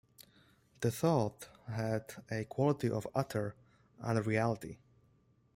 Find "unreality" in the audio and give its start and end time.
4.01-4.79